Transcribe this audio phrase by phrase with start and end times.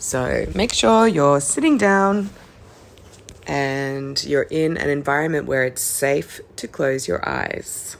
[0.00, 2.30] So make sure you're sitting down
[3.46, 7.98] and you're in an environment where it's safe to close your eyes.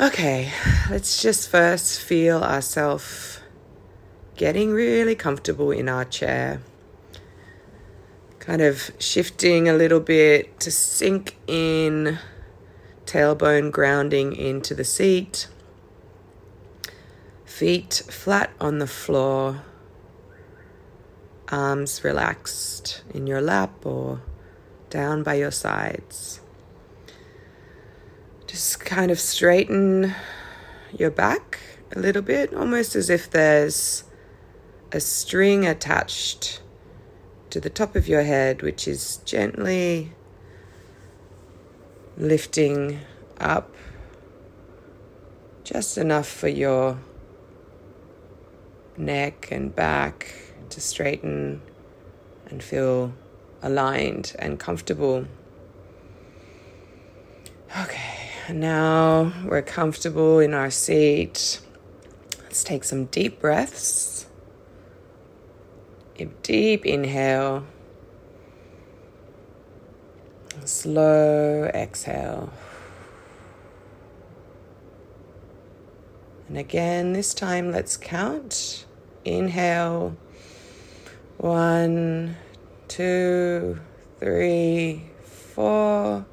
[0.00, 0.52] Okay,
[0.88, 3.40] let's just first feel ourselves
[4.36, 6.62] getting really comfortable in our chair.
[8.38, 12.20] Kind of shifting a little bit to sink in,
[13.06, 15.48] tailbone grounding into the seat,
[17.60, 19.62] feet flat on the floor,
[21.52, 24.22] arms relaxed in your lap or
[24.88, 26.40] down by your sides.
[28.46, 30.14] Just kind of straighten
[30.98, 31.60] your back
[31.94, 34.04] a little bit, almost as if there's
[34.90, 36.62] a string attached
[37.50, 40.14] to the top of your head, which is gently
[42.16, 43.00] lifting
[43.38, 43.74] up
[45.62, 46.96] just enough for your
[49.00, 50.32] neck and back
[50.68, 51.60] to straighten
[52.48, 53.12] and feel
[53.62, 55.26] aligned and comfortable.
[57.78, 58.20] Okay.
[58.52, 61.60] Now we're comfortable in our seat.
[62.42, 64.26] Let's take some deep breaths.
[66.18, 67.64] A deep inhale.
[70.64, 72.52] Slow exhale.
[76.48, 78.84] And again, this time let's count.
[79.24, 80.16] Inhale.
[81.36, 82.36] One,
[82.88, 83.80] two,
[84.18, 86.26] three, four.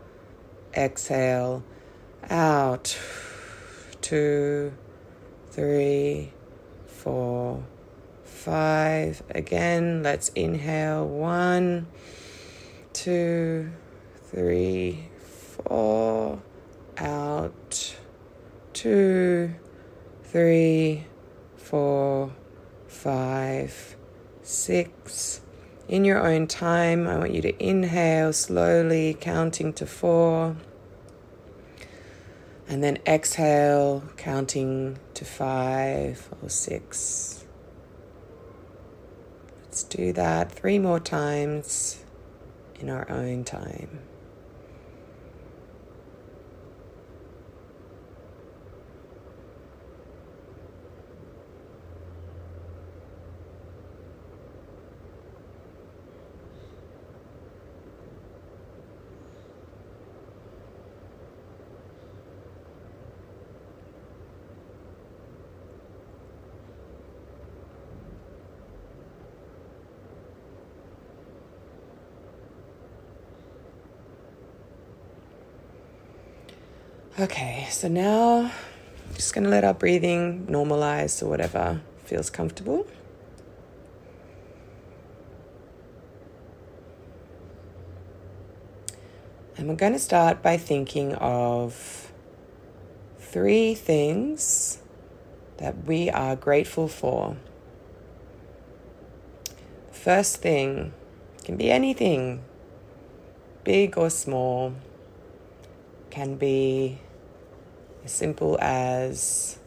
[0.75, 1.63] Exhale
[2.29, 2.97] out.
[4.01, 4.73] Two,
[5.49, 6.31] three,
[6.85, 7.63] four,
[8.23, 9.23] five.
[9.29, 11.07] Again, let's inhale.
[11.07, 11.87] One,
[12.93, 13.71] two,
[14.25, 15.09] three,
[15.65, 16.39] four.
[16.97, 17.97] Out.
[18.73, 19.55] Two,
[20.23, 21.05] three,
[21.55, 22.31] four,
[22.87, 23.95] five,
[24.41, 25.41] six.
[25.87, 30.57] In your own time, I want you to inhale slowly, counting to four.
[32.67, 37.45] And then exhale, counting to five or six.
[39.63, 42.03] Let's do that three more times
[42.79, 43.99] in our own time.
[77.19, 82.85] Okay, so now I'm just going to let our breathing normalize to whatever feels comfortable.
[89.57, 92.11] And we're going to start by thinking of
[93.17, 94.77] three things
[95.57, 97.35] that we are grateful for.
[99.91, 100.93] First thing
[101.43, 102.43] can be anything,
[103.63, 104.75] big or small,
[106.11, 106.99] can be
[108.07, 109.59] as simple as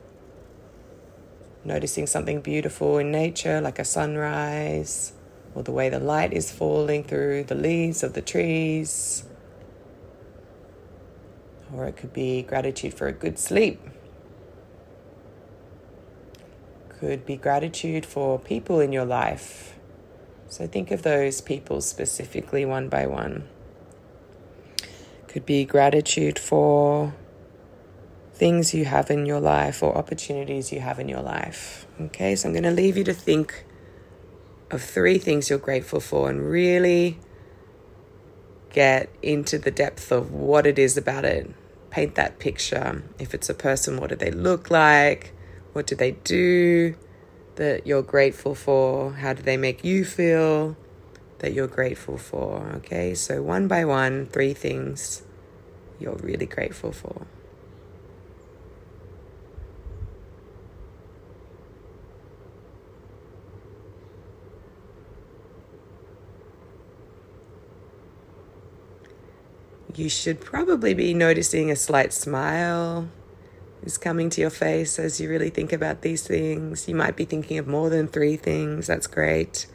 [1.62, 5.12] noticing something beautiful in nature, like a sunrise,
[5.54, 9.24] or the way the light is falling through the leaves of the trees.
[11.74, 13.78] Or it could be gratitude for a good sleep.
[16.88, 19.74] Could be gratitude for people in your life.
[20.48, 23.46] So think of those people specifically one by one.
[25.28, 27.12] Could be gratitude for
[28.40, 31.86] things you have in your life or opportunities you have in your life.
[32.00, 33.66] Okay, so I'm going to leave you to think
[34.70, 37.18] of three things you're grateful for and really
[38.70, 41.50] get into the depth of what it is about it.
[41.90, 43.02] Paint that picture.
[43.18, 45.34] If it's a person, what do they look like?
[45.74, 46.96] What do they do
[47.56, 49.12] that you're grateful for?
[49.12, 50.78] How do they make you feel
[51.40, 52.72] that you're grateful for?
[52.76, 55.24] Okay, so one by one, three things
[55.98, 57.26] you're really grateful for.
[69.94, 73.08] You should probably be noticing a slight smile
[73.82, 76.86] is coming to your face as you really think about these things.
[76.88, 78.86] You might be thinking of more than three things.
[78.86, 79.66] That's great.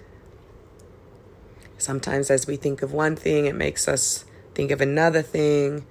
[1.78, 5.86] Sometimes, as we think of one thing, it makes us think of another thing.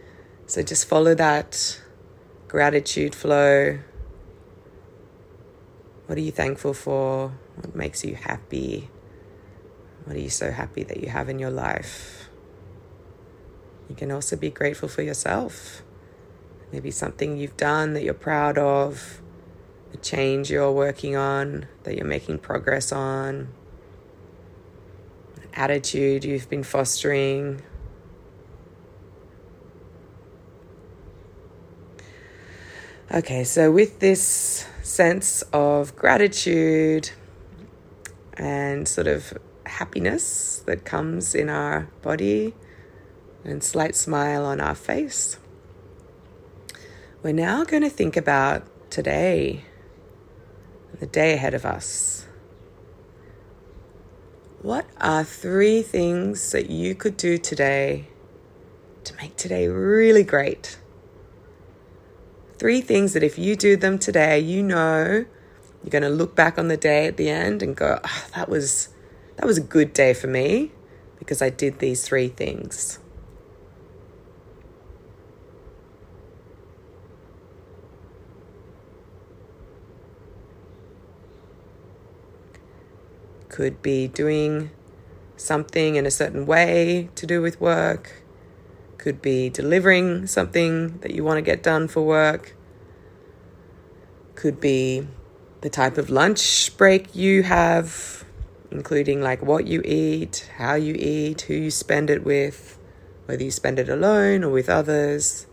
[0.46, 1.80] So just follow that
[2.48, 3.78] gratitude flow.
[6.06, 7.32] What are you thankful for?
[7.56, 8.88] What makes you happy?
[10.04, 12.23] What are you so happy that you have in your life?
[13.94, 15.84] You can also be grateful for yourself.
[16.72, 19.22] Maybe something you've done that you're proud of,
[19.92, 23.52] a change you're working on, that you're making progress on,
[25.36, 27.62] an attitude you've been fostering.
[33.12, 37.10] Okay, so with this sense of gratitude
[38.36, 42.54] and sort of happiness that comes in our body
[43.44, 45.38] and slight smile on our face.
[47.22, 49.64] We're now going to think about today,
[50.98, 52.26] the day ahead of us.
[54.62, 58.08] What are three things that you could do today
[59.04, 60.78] to make today really great?
[62.58, 65.26] Three things that if you do them today, you know
[65.82, 68.48] you're going to look back on the day at the end and go, oh, that
[68.48, 68.88] was
[69.36, 70.70] that was a good day for me
[71.18, 72.98] because I did these three things.
[83.54, 84.72] Could be doing
[85.36, 88.24] something in a certain way to do with work.
[88.98, 92.56] Could be delivering something that you want to get done for work.
[94.34, 95.06] Could be
[95.60, 98.24] the type of lunch break you have,
[98.72, 102.76] including like what you eat, how you eat, who you spend it with,
[103.26, 105.46] whether you spend it alone or with others.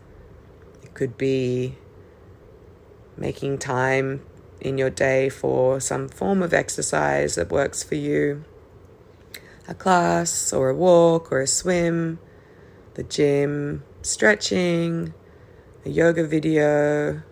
[0.82, 1.76] It could be
[3.16, 4.26] making time
[4.62, 8.44] in your day for some form of exercise that works for you
[9.68, 12.18] a class or a walk or a swim,
[12.94, 15.14] the gym, stretching,
[15.84, 17.22] a yoga video,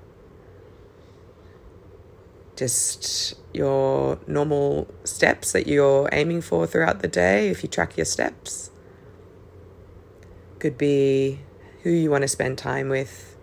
[2.56, 8.06] just your normal steps that you're aiming for throughout the day if you track your
[8.06, 8.70] steps.
[10.60, 11.40] Could be
[11.82, 13.36] who you want to spend time with,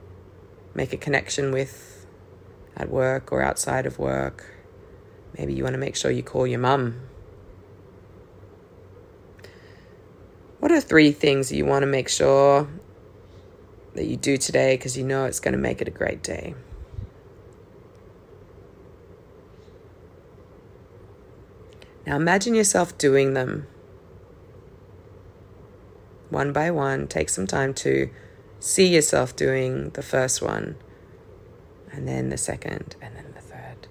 [0.73, 1.96] make a connection with
[2.77, 4.45] at work or outside of work.
[5.37, 7.01] Maybe you want to make sure you call your mum.
[10.59, 12.67] What are three things you want to make sure
[13.93, 16.55] that you do today because you know it's going to make it a great day?
[22.05, 23.67] Now imagine yourself doing them
[26.29, 27.07] one by one.
[27.07, 28.09] Take some time to
[28.59, 30.77] see yourself doing the first one,
[31.91, 33.87] and then the second, and then the third.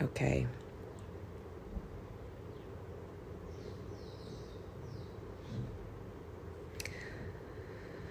[0.00, 0.46] Okay.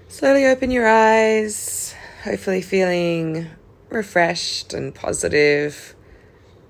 [0.10, 3.48] Slowly open your eyes, hopefully feeling
[3.90, 5.96] refreshed and positive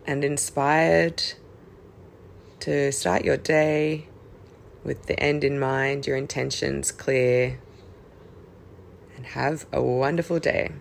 [0.06, 1.24] and inspired
[2.60, 4.08] to start your day
[4.84, 7.60] with the end in mind, your intentions clear,
[9.16, 10.72] and have a wonderful day.